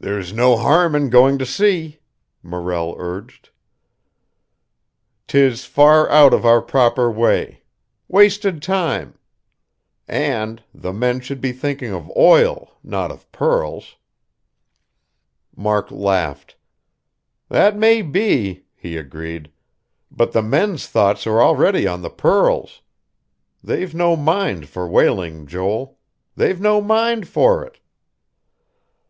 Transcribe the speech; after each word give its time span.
"There's 0.00 0.32
no 0.32 0.56
harm 0.56 0.94
in 0.96 1.10
going 1.10 1.36
to 1.36 1.44
see," 1.44 2.00
Morrell 2.42 2.94
urged. 2.98 3.50
"'Tis 5.26 5.66
far 5.66 6.08
out 6.08 6.32
of 6.32 6.46
our 6.46 6.62
proper 6.62 7.10
way. 7.10 7.62
Wasted 8.08 8.62
time. 8.62 9.18
And 10.08 10.64
the 10.72 10.94
men 10.94 11.20
should 11.20 11.42
be 11.42 11.52
thinking 11.52 11.92
of 11.92 12.10
oil, 12.16 12.78
not 12.82 13.10
of 13.10 13.30
pearls." 13.30 13.96
Mark 15.54 15.90
laughed. 15.90 16.56
"That 17.50 17.76
may 17.76 18.00
be," 18.00 18.64
he 18.74 18.96
agreed. 18.96 19.50
"But 20.10 20.32
the 20.32 20.42
men's 20.42 20.86
thoughts 20.86 21.26
are 21.26 21.42
already 21.42 21.86
on 21.86 22.00
the 22.00 22.08
pearls. 22.08 22.80
They've 23.62 23.94
no 23.94 24.16
mind 24.16 24.70
for 24.70 24.88
whaling, 24.88 25.46
Joel. 25.46 25.98
They've 26.34 26.58
no 26.58 26.80
mind 26.80 27.28
for 27.28 27.62
it." 27.62 27.78